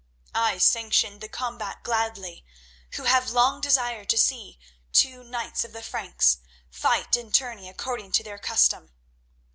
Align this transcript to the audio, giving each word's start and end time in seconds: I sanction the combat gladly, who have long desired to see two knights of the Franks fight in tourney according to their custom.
I 0.33 0.57
sanction 0.57 1.19
the 1.19 1.29
combat 1.29 1.83
gladly, 1.83 2.43
who 2.93 3.03
have 3.03 3.29
long 3.29 3.61
desired 3.61 4.09
to 4.09 4.17
see 4.17 4.57
two 4.91 5.23
knights 5.23 5.63
of 5.63 5.73
the 5.73 5.83
Franks 5.83 6.39
fight 6.71 7.15
in 7.15 7.31
tourney 7.31 7.69
according 7.69 8.11
to 8.13 8.23
their 8.23 8.39
custom. 8.39 8.95